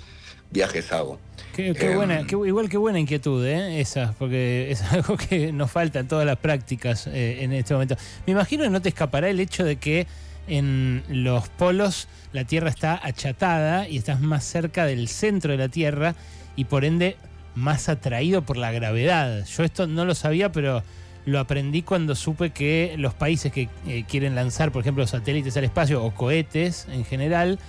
viajes 0.51 0.91
hago. 0.91 1.19
Qué, 1.55 1.69
em, 1.69 1.95
buena, 1.95 2.21
igual 2.21 2.69
que 2.69 2.77
buena 2.77 2.99
inquietud, 2.99 3.45
¿eh? 3.45 3.81
esa, 3.81 4.13
porque 4.17 4.71
es 4.71 4.81
algo 4.91 5.17
que 5.17 5.51
nos 5.51 5.71
falta 5.71 5.99
en 5.99 6.07
todas 6.07 6.25
las 6.25 6.37
prácticas 6.37 7.07
eh, 7.07 7.43
en 7.43 7.53
este 7.53 7.73
momento. 7.73 7.95
Me 8.25 8.33
imagino 8.33 8.63
que 8.63 8.69
no 8.69 8.81
te 8.81 8.89
escapará 8.89 9.29
el 9.29 9.39
hecho 9.39 9.63
de 9.63 9.77
que 9.77 10.07
en 10.47 11.03
los 11.09 11.49
polos 11.49 12.07
la 12.33 12.45
Tierra 12.45 12.69
está 12.69 12.99
achatada 13.01 13.87
y 13.87 13.97
estás 13.97 14.21
más 14.21 14.43
cerca 14.43 14.85
del 14.85 15.07
centro 15.07 15.51
de 15.51 15.57
la 15.57 15.69
Tierra 15.69 16.15
y 16.55 16.65
por 16.65 16.85
ende 16.85 17.17
más 17.55 17.89
atraído 17.89 18.41
por 18.41 18.57
la 18.57 18.71
gravedad. 18.71 19.45
Yo 19.45 19.63
esto 19.63 19.87
no 19.87 20.05
lo 20.05 20.15
sabía, 20.15 20.51
pero 20.51 20.83
lo 21.25 21.39
aprendí 21.39 21.83
cuando 21.83 22.15
supe 22.15 22.49
que 22.51 22.95
los 22.97 23.13
países 23.13 23.51
que 23.51 23.69
eh, 23.87 24.05
quieren 24.07 24.35
lanzar, 24.35 24.71
por 24.71 24.81
ejemplo, 24.81 25.05
satélites 25.05 25.55
al 25.57 25.63
espacio 25.63 26.03
o 26.03 26.11
cohetes 26.11 26.87
en 26.91 27.05
general, 27.05 27.59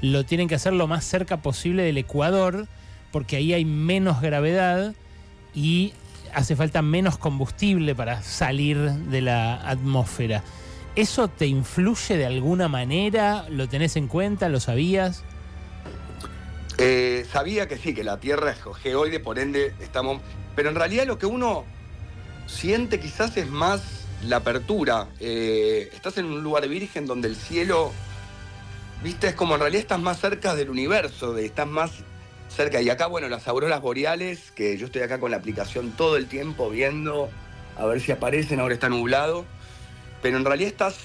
lo 0.00 0.24
tienen 0.24 0.48
que 0.48 0.54
hacer 0.54 0.72
lo 0.72 0.86
más 0.86 1.04
cerca 1.04 1.38
posible 1.38 1.82
del 1.82 1.98
Ecuador, 1.98 2.66
porque 3.10 3.36
ahí 3.36 3.52
hay 3.52 3.64
menos 3.64 4.20
gravedad 4.20 4.94
y 5.54 5.92
hace 6.34 6.54
falta 6.56 6.82
menos 6.82 7.16
combustible 7.16 7.94
para 7.94 8.22
salir 8.22 8.78
de 8.78 9.22
la 9.22 9.54
atmósfera. 9.68 10.42
¿Eso 10.94 11.28
te 11.28 11.46
influye 11.46 12.16
de 12.16 12.26
alguna 12.26 12.68
manera? 12.68 13.46
¿Lo 13.48 13.68
tenés 13.68 13.96
en 13.96 14.08
cuenta? 14.08 14.48
¿Lo 14.48 14.60
sabías? 14.60 15.24
Eh, 16.76 17.26
sabía 17.32 17.66
que 17.66 17.76
sí, 17.78 17.94
que 17.94 18.04
la 18.04 18.20
Tierra 18.20 18.50
es 18.50 18.58
geoide, 18.82 19.20
por 19.20 19.38
ende 19.38 19.74
estamos... 19.80 20.20
Pero 20.54 20.70
en 20.70 20.74
realidad 20.74 21.06
lo 21.06 21.18
que 21.18 21.26
uno 21.26 21.64
siente 22.48 22.98
quizás 22.98 23.36
es 23.36 23.48
más 23.48 23.82
la 24.24 24.36
apertura. 24.36 25.08
Eh, 25.20 25.90
estás 25.92 26.18
en 26.18 26.26
un 26.26 26.42
lugar 26.42 26.66
virgen 26.66 27.06
donde 27.06 27.28
el 27.28 27.36
cielo, 27.36 27.92
viste, 29.04 29.28
es 29.28 29.34
como 29.34 29.54
en 29.54 29.60
realidad 29.60 29.82
estás 29.82 30.00
más 30.00 30.18
cerca 30.18 30.56
del 30.56 30.70
universo, 30.70 31.32
de, 31.32 31.46
estás 31.46 31.68
más 31.68 31.92
cerca. 32.48 32.80
Y 32.80 32.90
acá, 32.90 33.06
bueno, 33.06 33.28
las 33.28 33.46
auroras 33.46 33.80
boreales, 33.80 34.50
que 34.50 34.76
yo 34.76 34.86
estoy 34.86 35.02
acá 35.02 35.20
con 35.20 35.30
la 35.30 35.36
aplicación 35.36 35.92
todo 35.92 36.16
el 36.16 36.26
tiempo 36.26 36.68
viendo 36.70 37.30
a 37.76 37.86
ver 37.86 38.00
si 38.00 38.10
aparecen, 38.10 38.58
ahora 38.58 38.74
está 38.74 38.88
nublado. 38.88 39.44
Pero 40.20 40.36
en 40.36 40.44
realidad 40.44 40.70
estás 40.70 40.96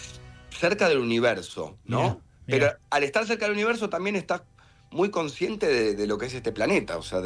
cerca 0.50 0.89
del 0.89 0.97
universo, 0.97 1.77
¿no? 1.85 2.19
Pero 2.47 2.71
al 2.89 3.03
estar 3.03 3.25
cerca 3.27 3.45
del 3.45 3.53
universo 3.53 3.89
también 3.89 4.15
estás 4.15 4.41
muy 4.89 5.09
consciente 5.09 5.93
de, 5.95 6.07
lo 6.07 6.17
que 6.17 6.25
es 6.25 6.33
este 6.33 6.51
planeta. 6.51 6.97
O 6.97 7.03
sea, 7.03 7.21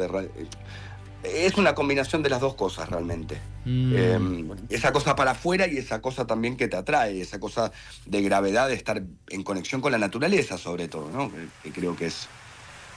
es 1.22 1.56
una 1.56 1.74
combinación 1.74 2.22
de 2.22 2.30
las 2.30 2.40
dos 2.40 2.54
cosas 2.54 2.88
realmente. 2.88 3.40
Mm. 3.64 3.96
Em, 3.96 4.50
esa 4.68 4.92
cosa 4.92 5.16
para 5.16 5.32
afuera 5.32 5.66
y 5.66 5.76
esa 5.76 6.00
cosa 6.00 6.26
también 6.26 6.56
que 6.56 6.68
te 6.68 6.76
atrae, 6.76 7.20
esa 7.20 7.40
cosa 7.40 7.72
de 8.06 8.22
gravedad, 8.22 8.68
de 8.68 8.74
estar 8.74 9.02
en 9.28 9.42
conexión 9.42 9.80
con 9.80 9.92
la 9.92 9.98
naturaleza 9.98 10.58
sobre 10.58 10.88
todo, 10.88 11.10
¿no? 11.10 11.30
que, 11.62 11.72
creo 11.72 11.96
que 11.96 12.06
es, 12.06 12.28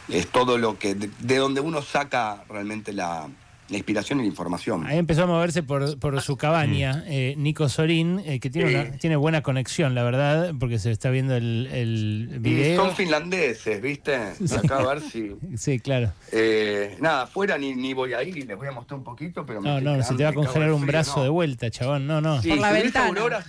es 0.09 0.27
todo 0.27 0.57
lo 0.57 0.77
que, 0.77 0.95
de 0.95 1.37
donde 1.37 1.61
uno 1.61 1.81
saca 1.81 2.43
realmente 2.47 2.93
la, 2.93 3.27
la 3.71 3.77
inspiración 3.77 4.19
y 4.19 4.23
la 4.23 4.27
información. 4.27 4.85
Ahí 4.85 4.97
empezó 4.97 5.23
a 5.23 5.25
moverse 5.25 5.63
por, 5.63 5.97
por 5.97 6.21
su 6.21 6.35
cabaña, 6.35 6.97
mm. 6.97 7.03
eh, 7.07 7.35
Nico 7.37 7.69
Sorín, 7.69 8.21
eh, 8.25 8.39
que 8.39 8.49
tiene, 8.49 8.97
tiene 8.99 9.15
buena 9.15 9.41
conexión, 9.41 9.95
la 9.95 10.03
verdad, 10.03 10.53
porque 10.59 10.77
se 10.77 10.91
está 10.91 11.09
viendo 11.09 11.35
el, 11.35 11.69
el 11.71 12.39
video. 12.39 12.83
son 12.83 12.95
finlandeses, 12.95 13.81
¿viste? 13.81 14.15
Acá 14.15 14.79
a 14.79 14.93
ver 14.93 15.01
si. 15.01 15.31
Sí, 15.57 15.79
claro. 15.79 16.11
Eh, 16.31 16.97
nada, 16.99 17.23
afuera 17.23 17.57
ni, 17.57 17.73
ni 17.73 17.93
voy 17.93 18.13
a 18.13 18.23
ir 18.23 18.37
y 18.37 18.41
les 18.41 18.57
voy 18.57 18.67
a 18.67 18.71
mostrar 18.71 18.97
un 18.97 19.03
poquito, 19.03 19.45
pero. 19.45 19.61
No, 19.61 19.79
no, 19.79 20.03
se 20.03 20.15
te 20.15 20.23
va 20.23 20.29
a 20.31 20.33
congelar 20.33 20.71
un 20.73 20.85
brazo 20.85 21.23
de 21.23 21.29
vuelta, 21.29 21.69
chabón, 21.69 22.07
no, 22.07 22.19
no. 22.19 22.41
por 22.41 22.57
la 22.57 22.75
si 22.75 22.81
ventana. 22.81 23.07
Aurora, 23.07 23.45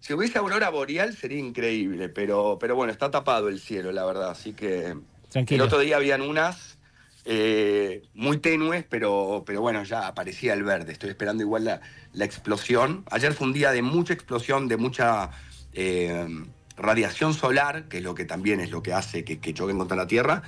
si 0.00 0.14
hubiese 0.14 0.38
aurora 0.38 0.70
boreal 0.70 1.14
sería 1.14 1.38
increíble, 1.38 2.08
pero, 2.08 2.56
pero 2.58 2.74
bueno, 2.74 2.92
está 2.92 3.10
tapado 3.10 3.48
el 3.48 3.60
cielo, 3.60 3.92
la 3.92 4.04
verdad, 4.06 4.30
así 4.30 4.54
que. 4.54 4.96
Tranquilo. 5.28 5.64
El 5.64 5.66
otro 5.66 5.78
día 5.78 5.96
habían 5.96 6.20
unas 6.20 6.78
eh, 7.24 8.02
muy 8.32 8.40
tenues, 8.40 8.84
pero, 8.88 9.42
pero 9.44 9.60
bueno, 9.60 9.84
ya 9.84 10.06
aparecía 10.06 10.54
el 10.54 10.62
verde. 10.62 10.92
Estoy 10.92 11.10
esperando 11.10 11.42
igual 11.42 11.64
la, 11.64 11.82
la 12.14 12.24
explosión. 12.24 13.04
Ayer 13.10 13.34
fue 13.34 13.46
un 13.46 13.52
día 13.52 13.72
de 13.72 13.82
mucha 13.82 14.14
explosión, 14.14 14.68
de 14.68 14.78
mucha 14.78 15.30
eh, 15.74 16.26
radiación 16.78 17.34
solar, 17.34 17.88
que 17.90 17.98
es 17.98 18.02
lo 18.02 18.14
que 18.14 18.24
también 18.24 18.60
es 18.60 18.70
lo 18.70 18.82
que 18.82 18.94
hace 18.94 19.22
que, 19.22 19.38
que 19.38 19.52
choquen 19.52 19.76
contra 19.76 19.98
la 19.98 20.06
Tierra, 20.06 20.42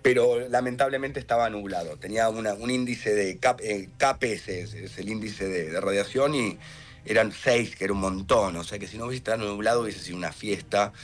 pero 0.00 0.48
lamentablemente 0.48 1.20
estaba 1.20 1.50
nublado. 1.50 1.98
Tenía 1.98 2.30
un 2.30 2.70
índice 2.70 3.14
de 3.14 3.36
KPS, 3.36 4.48
eh, 4.48 4.84
es, 4.84 4.98
el 4.98 5.10
índice 5.10 5.46
de, 5.46 5.78
radiación, 5.78 6.34
y 6.34 6.58
eran 7.04 7.32
seis, 7.32 7.76
que 7.76 7.84
era 7.84 7.92
un 7.92 8.00
montón. 8.00 8.56
O 8.56 8.64
sea 8.64 8.78
que 8.78 8.86
si 8.86 8.96
no 8.96 9.04
hubiese 9.04 9.18
estado 9.18 9.44
nublado 9.44 9.82
hubiese 9.82 9.98
sido 9.98 10.16
una 10.16 10.32
fiesta. 10.32 10.94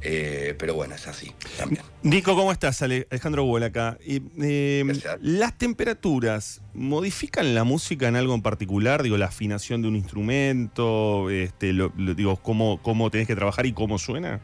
Eh, 0.00 0.54
pero 0.58 0.74
bueno, 0.74 0.94
es 0.94 1.08
así 1.08 1.32
también. 1.56 1.82
Nico, 2.02 2.36
¿cómo 2.36 2.52
estás? 2.52 2.82
Alejandro 2.82 3.44
Buel 3.44 3.64
acá. 3.64 3.98
Eh, 4.06 4.84
¿Las 5.20 5.58
temperaturas 5.58 6.60
modifican 6.72 7.54
la 7.54 7.64
música 7.64 8.06
en 8.06 8.14
algo 8.14 8.34
en 8.34 8.42
particular? 8.42 9.02
Digo, 9.02 9.16
la 9.16 9.26
afinación 9.26 9.82
de 9.82 9.88
un 9.88 9.96
instrumento, 9.96 11.30
este, 11.30 11.72
digo, 12.16 12.36
cómo, 12.36 12.80
cómo 12.82 13.10
tenés 13.10 13.26
que 13.26 13.34
trabajar 13.34 13.66
y 13.66 13.72
cómo 13.72 13.98
suena. 13.98 14.40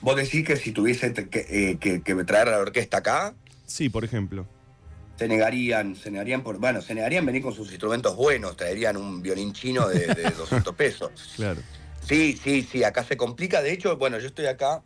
¿Vos 0.00 0.14
decís 0.14 0.46
que 0.46 0.56
si 0.56 0.70
tuviese 0.70 1.12
que, 1.12 1.78
eh, 1.82 2.24
traer 2.24 2.48
a 2.48 2.52
la 2.52 2.58
orquesta 2.58 2.98
acá? 2.98 3.34
Sí, 3.66 3.88
por 3.88 4.04
ejemplo. 4.04 4.46
Se 5.18 5.26
negarían, 5.26 5.96
se 5.96 6.10
negarían 6.10 6.42
por, 6.42 6.58
bueno, 6.58 6.82
se 6.82 6.94
negarían 6.94 7.26
venir 7.26 7.42
con 7.42 7.52
sus 7.54 7.70
instrumentos 7.70 8.14
buenos, 8.14 8.56
traerían 8.56 8.96
un 8.96 9.22
violín 9.22 9.52
chino 9.52 9.88
de, 9.88 10.06
de 10.06 10.30
200 10.38 10.74
pesos. 10.76 11.10
claro. 11.34 11.60
Sí, 12.06 12.38
sí, 12.40 12.62
sí, 12.62 12.84
acá 12.84 13.02
se 13.02 13.16
complica. 13.16 13.62
De 13.62 13.72
hecho, 13.72 13.96
bueno, 13.96 14.18
yo 14.18 14.28
estoy 14.28 14.46
acá 14.46 14.82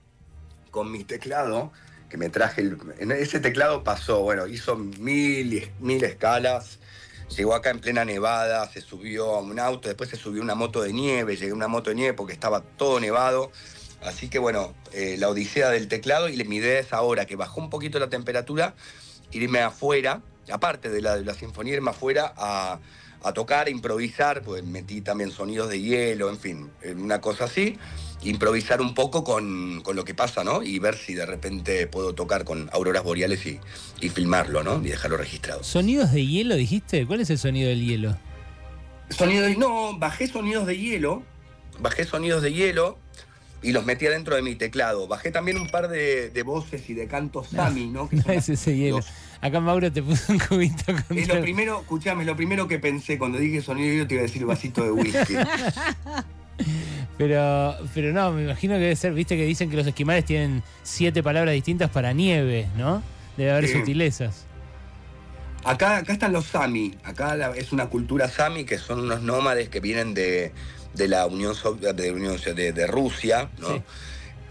con 0.71 0.91
mi 0.91 1.05
teclado, 1.05 1.71
que 2.09 2.17
me 2.17 2.31
traje, 2.31 2.62
el, 2.62 3.12
ese 3.12 3.41
teclado 3.41 3.85
pasó, 3.85 4.23
bueno, 4.23 4.47
hizo 4.47 4.77
mil, 4.77 5.71
mil 5.81 6.03
escalas, 6.03 6.79
llegó 7.37 7.55
acá 7.55 7.71
en 7.71 7.81
plena 7.81 8.07
nevada, 8.07 8.67
se 8.71 8.81
subió 8.81 9.35
a 9.35 9.41
un 9.41 9.59
auto, 9.61 9.89
después 9.89 10.09
se 10.09 10.17
subió 10.17 10.41
una 10.41 10.55
moto 10.55 10.81
de 10.81 10.95
nieve, 10.95 11.37
llegué 11.37 11.50
a 11.50 11.55
una 11.55 11.69
moto 11.69 11.91
de 11.91 11.97
nieve 11.97 12.15
porque 12.15 12.33
estaba 12.33 12.62
todo 12.62 12.99
nevado. 13.00 13.53
Así 14.03 14.31
que 14.31 14.39
bueno, 14.39 14.75
eh, 14.93 15.17
la 15.19 15.29
odisea 15.29 15.69
del 15.69 15.89
teclado 15.89 16.31
y 16.31 16.43
mi 16.45 16.57
idea 16.57 16.81
es 16.81 16.95
ahora 16.95 17.27
que 17.27 17.37
bajó 17.37 17.61
un 17.61 17.69
poquito 17.69 17.99
la 17.99 18.09
temperatura, 18.09 18.75
irme 19.31 19.61
afuera, 19.61 20.23
aparte 20.50 20.89
de 20.89 21.03
la, 21.03 21.17
de 21.17 21.25
la 21.27 21.35
sinfonía, 21.35 21.75
irme 21.75 21.91
afuera 21.91 22.33
a 22.35 22.79
a 23.23 23.33
tocar, 23.33 23.67
a 23.67 23.71
improvisar, 23.71 24.43
pues 24.43 24.65
metí 24.65 25.00
también 25.00 25.31
sonidos 25.31 25.69
de 25.69 25.81
hielo, 25.81 26.31
en 26.31 26.39
fin, 26.39 26.71
una 26.97 27.21
cosa 27.21 27.45
así, 27.45 27.79
improvisar 28.23 28.81
un 28.81 28.95
poco 28.95 29.25
con, 29.25 29.83
lo 29.83 30.05
que 30.05 30.15
pasa, 30.15 30.45
¿no? 30.45 30.62
Y 30.62 30.79
ver 30.79 30.97
si 30.97 31.15
de 31.15 31.27
repente 31.27 31.87
puedo 31.87 32.15
tocar 32.15 32.45
con 32.45 32.71
auroras 32.73 33.03
boreales 33.03 33.45
y, 33.47 33.61
y 34.00 34.09
filmarlo, 34.09 34.62
¿no? 34.62 34.81
Y 34.85 34.89
dejarlo 34.89 35.17
registrado. 35.17 35.62
¿Sonidos 35.62 36.12
de 36.12 36.27
hielo 36.27 36.55
dijiste? 36.55 37.07
¿Cuál 37.07 37.21
es 37.21 37.31
el 37.31 37.39
sonido 37.39 37.69
del 37.69 37.85
hielo? 37.85 38.17
Sonido 39.11 39.45
de... 39.45 39.57
No, 39.57 39.99
bajé 39.99 40.27
sonidos 40.27 40.67
de 40.67 40.79
hielo, 40.79 41.23
bajé 41.81 42.05
sonidos 42.05 42.43
de 42.43 42.53
hielo 42.53 42.99
y 43.62 43.73
los 43.73 43.85
metí 43.85 44.07
adentro 44.07 44.37
de 44.37 44.43
mi 44.43 44.55
teclado. 44.55 45.07
Bajé 45.07 45.31
también 45.31 45.59
un 45.59 45.69
par 45.69 45.89
de, 45.89 46.43
voces 46.45 46.89
y 46.89 46.95
de 46.95 47.07
cantos 47.07 47.49
Sami, 47.49 47.87
¿no? 47.87 48.09
no 48.12 48.33
es 48.33 48.49
ese 48.49 48.77
hielo. 48.77 49.00
Acá 49.43 49.59
Mauro 49.61 49.91
te 49.91 50.03
puso 50.03 50.33
un 50.33 50.39
cubito 50.39 50.85
con 51.09 51.17
Es 51.17 51.29
lo 51.29 51.41
primero, 51.41 51.81
escuchame, 51.81 52.25
lo 52.25 52.37
primero 52.37 52.69
que 52.69 52.79
pensé 52.79 53.19
cuando 53.19 53.39
dije 53.39 53.63
sonido 53.63 53.95
yo 53.95 54.07
te 54.07 54.15
iba 54.15 54.23
a 54.23 54.27
decir 54.27 54.45
vasito 54.45 54.83
de 54.83 54.91
whisky. 54.91 55.35
pero, 57.19 57.75
pero 57.95 58.13
no, 58.13 58.33
me 58.33 58.45
imagino 58.45 58.75
que 58.75 58.81
debe 58.81 58.97
ser, 58.97 59.15
viste 59.15 59.37
que 59.37 59.47
dicen 59.47 59.71
que 59.71 59.77
los 59.77 59.87
esquimales 59.87 60.27
tienen 60.27 60.63
siete 60.83 61.23
palabras 61.23 61.55
distintas 61.55 61.89
para 61.91 62.13
nieve, 62.13 62.69
¿no? 62.77 63.03
Debe 63.39 63.53
haber 63.53 63.69
sutilezas. 63.69 64.47
Acá, 65.65 65.99
acá 65.99 66.13
están 66.13 66.33
los 66.33 66.47
Sami, 66.47 66.95
acá 67.05 67.53
es 67.55 67.73
una 67.73 67.87
cultura 67.87 68.29
Sami 68.29 68.65
que 68.65 68.79
son 68.79 69.01
unos 69.01 69.23
nómades 69.23 69.71
que 69.71 69.81
vienen 69.81 70.13
de, 70.13 70.53
la 70.95 71.27
Unión, 71.27 71.55
de, 71.81 71.93
de, 71.93 72.73
de 72.73 72.87
Rusia, 72.87 73.49
¿no? 73.59 73.83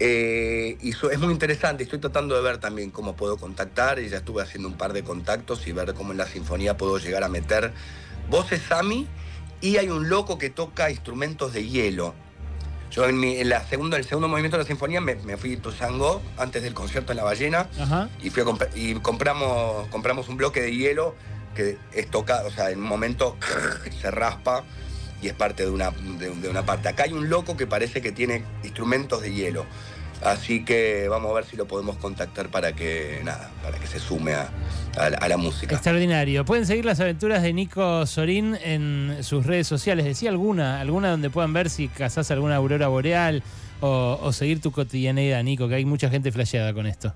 Eh, 0.02 0.78
y 0.80 0.90
es 0.90 1.18
muy 1.18 1.30
interesante, 1.30 1.82
estoy 1.84 1.98
tratando 1.98 2.34
de 2.34 2.40
ver 2.40 2.56
también 2.56 2.90
cómo 2.90 3.16
puedo 3.16 3.36
contactar, 3.36 3.98
y 3.98 4.08
ya 4.08 4.16
estuve 4.16 4.42
haciendo 4.42 4.66
un 4.66 4.78
par 4.78 4.94
de 4.94 5.04
contactos 5.04 5.66
y 5.66 5.72
ver 5.72 5.92
cómo 5.92 6.12
en 6.12 6.18
la 6.18 6.26
sinfonía 6.26 6.78
puedo 6.78 6.96
llegar 6.96 7.22
a 7.22 7.28
meter 7.28 7.72
voces 8.30 8.62
Sami 8.66 9.06
y 9.60 9.76
hay 9.76 9.90
un 9.90 10.08
loco 10.08 10.38
que 10.38 10.48
toca 10.48 10.90
instrumentos 10.90 11.52
de 11.52 11.68
hielo. 11.68 12.14
Yo 12.90 13.06
en, 13.08 13.48
la 13.48 13.62
segunda, 13.66 13.98
el 13.98 14.04
segundo 14.04 14.26
movimiento 14.26 14.56
de 14.56 14.64
la 14.64 14.66
sinfonía 14.66 15.02
me, 15.02 15.16
fui 15.36 15.54
a 15.54 15.62
Tuzangó 15.62 16.22
antes 16.38 16.62
del 16.62 16.74
concierto 16.74 17.12
en 17.12 17.18
La 17.18 17.24
Ballena 17.24 17.68
y, 18.22 18.30
fui 18.30 18.42
y 18.74 18.94
compramos, 18.94 19.86
compramos 19.88 20.28
un 20.28 20.38
bloque 20.38 20.62
de 20.62 20.74
hielo 20.74 21.14
que 21.54 21.76
es 21.92 22.10
tocado, 22.10 22.48
o 22.48 22.50
sea, 22.50 22.70
en 22.70 22.78
un 22.78 22.86
momento 22.86 23.36
se 24.00 24.10
raspa 24.10 24.64
y 25.22 25.28
es 25.28 25.34
parte 25.34 25.64
de 25.64 25.70
una, 25.70 25.90
de, 25.90 26.48
una 26.48 26.64
parte. 26.64 26.88
Acá 26.88 27.04
hay 27.04 27.12
un 27.12 27.28
loco 27.28 27.56
que 27.56 27.66
parece 27.66 28.00
que 28.00 28.12
tiene 28.12 28.44
instrumentos 28.62 29.22
de 29.22 29.32
hielo. 29.32 29.66
Así 30.22 30.64
que 30.66 31.08
vamos 31.08 31.30
a 31.30 31.34
ver 31.34 31.44
si 31.46 31.56
lo 31.56 31.66
podemos 31.66 31.96
contactar 31.96 32.48
para 32.48 32.74
que, 32.74 33.20
nada, 33.24 33.50
para 33.62 33.78
que 33.78 33.86
se 33.86 33.98
sume 33.98 34.34
a, 34.34 34.50
a, 34.98 35.28
la 35.28 35.36
música. 35.38 35.74
Extraordinario. 35.74 36.44
Pueden 36.44 36.66
seguir 36.66 36.84
las 36.84 37.00
aventuras 37.00 37.42
de 37.42 37.52
Nico 37.54 38.04
Sorín 38.06 38.56
en 38.62 39.18
sus 39.22 39.46
redes 39.46 39.66
sociales. 39.66 40.04
Decía 40.04 40.28
alguna, 40.28 40.80
alguna 40.80 41.10
donde 41.10 41.30
puedan 41.30 41.54
ver 41.54 41.70
si 41.70 41.88
cazás 41.88 42.30
alguna 42.30 42.56
aurora 42.56 42.88
boreal 42.88 43.42
o, 43.80 44.30
seguir 44.32 44.60
tu 44.60 44.72
cotidianidad, 44.72 45.42
Nico, 45.42 45.68
que 45.68 45.76
hay 45.76 45.84
mucha 45.84 46.10
gente 46.10 46.30
flasheada 46.32 46.74
con 46.74 46.86
esto. 46.86 47.14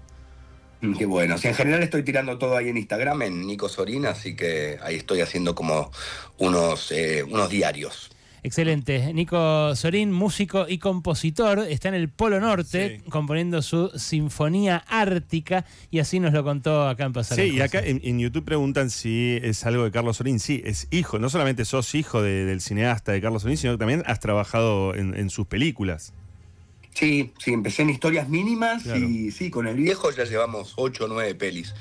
Qué 0.93 1.07
bueno. 1.07 1.39
Si 1.39 1.49
en 1.49 1.55
general 1.55 1.83
estoy 1.83 2.03
tirando 2.03 2.39
todo 2.39 2.57
ahí 2.57 2.69
en 2.69 2.77
Instagram, 2.77 3.23
en 3.23 3.47
Nico 3.47 3.69
Sorín, 3.69 4.07
así 4.07 4.37
que 4.37 4.79
ahí 4.83 4.97
estoy 4.97 5.21
haciendo 5.21 5.55
como 5.55 5.91
unos, 6.39 6.93
eh, 6.93 7.23
unos 7.23 7.49
diarios. 7.49 8.11
Excelente. 8.45 9.15
Nico 9.15 9.75
Sorín, 9.75 10.13
músico 10.13 10.67
y 10.69 10.77
compositor, 10.77 11.61
está 11.61 11.89
en 11.89 11.95
el 11.95 12.11
Polo 12.11 12.41
Norte 12.41 13.01
componiendo 13.09 13.63
su 13.63 13.91
Sinfonía 13.97 14.85
Ártica 14.87 15.65
y 15.91 15.99
así 15.99 16.21
nos 16.21 16.35
lo 16.35 16.45
contó 16.45 16.87
acá 16.87 17.07
en 17.07 17.15
Pasar. 17.15 17.39
Sí, 17.39 17.55
y 17.55 17.63
acá 17.63 17.81
en, 17.83 18.19
YouTube 18.19 18.45
preguntan 18.45 18.91
si 18.91 19.39
es 19.43 19.65
algo 19.65 19.85
de 19.85 19.91
Carlos 19.91 20.19
Sorín. 20.19 20.41
Sí, 20.41 20.61
es 20.63 20.89
hijo. 20.91 21.19
No 21.19 21.31
solamente 21.31 21.65
sos 21.65 21.95
hijo 21.95 22.21
del 22.21 22.61
cineasta 22.61 23.13
de 23.13 23.23
Carlos 23.23 23.41
Sorín, 23.41 23.57
sino 23.57 23.73
que 23.73 23.79
también 23.79 24.03
has 24.05 24.21
trabajado 24.21 24.95
en, 24.95 25.31
sus 25.31 25.47
películas. 25.47 26.13
Sí, 26.95 27.33
sí, 27.39 27.53
empecé 27.53 27.83
en 27.83 27.91
historias 27.91 28.29
mínimas 28.29 28.87
y 28.87 29.33
sí, 29.33 29.51
con 29.51 29.67
el 29.67 29.75
viejo 29.75 30.13
ya 30.13 30.25
llevamos 30.25 30.75
ocho 30.77 31.07
o 31.07 31.09
nueve 31.09 31.35
pelis. 31.35 31.75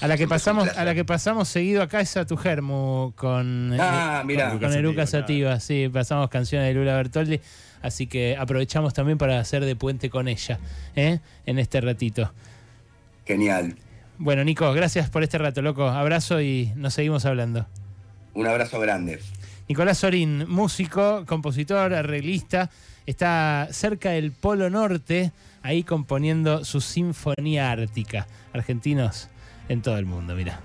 A 0.00 0.06
la 0.06 0.16
que 0.16 0.28
pasamos, 0.28 0.68
a 0.68 0.84
la 0.84 0.94
que 0.94 1.04
pasamos 1.04 1.48
seguido 1.48 1.82
acá 1.82 2.00
es 2.00 2.16
a 2.16 2.24
tu 2.24 2.36
germo 2.36 3.12
con, 3.16 3.76
ah, 3.78 4.24
eh, 4.26 4.58
con, 4.60 4.72
Eruca 4.72 5.06
Sativa, 5.06 5.58
sí, 5.58 5.90
pasamos 5.92 6.30
canciones 6.30 6.68
de 6.68 6.74
Lula 6.74 6.94
Bertoldi, 6.94 7.40
así 7.82 8.06
que 8.06 8.36
aprovechamos 8.36 8.94
también 8.94 9.18
para 9.18 9.40
hacer 9.40 9.64
de 9.64 9.74
puente 9.74 10.08
con 10.08 10.28
ella, 10.28 10.60
¿eh? 10.94 11.18
en 11.46 11.58
este 11.58 11.80
ratito. 11.80 12.32
Genial. 13.26 13.76
Bueno, 14.18 14.44
Nico, 14.44 14.72
gracias 14.72 15.10
por 15.10 15.24
este 15.24 15.38
rato, 15.38 15.62
loco. 15.62 15.88
Abrazo 15.88 16.40
y 16.40 16.72
nos 16.76 16.94
seguimos 16.94 17.24
hablando. 17.24 17.66
Un 18.34 18.46
abrazo 18.46 18.78
grande. 18.78 19.18
Nicolás 19.70 19.98
Sorín, 19.98 20.46
músico, 20.48 21.24
compositor, 21.26 21.94
arreglista, 21.94 22.70
está 23.06 23.68
cerca 23.70 24.10
del 24.10 24.32
Polo 24.32 24.68
Norte, 24.68 25.30
ahí 25.62 25.84
componiendo 25.84 26.64
su 26.64 26.80
Sinfonía 26.80 27.70
Ártica. 27.70 28.26
Argentinos, 28.52 29.28
en 29.68 29.80
todo 29.80 29.96
el 29.96 30.06
mundo, 30.06 30.34
mira. 30.34 30.58